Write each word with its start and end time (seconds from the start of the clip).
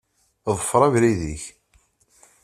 Ḍfeṛ 0.57 0.81
abrid-ik. 0.87 1.43